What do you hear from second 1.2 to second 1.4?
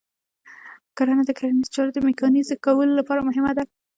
د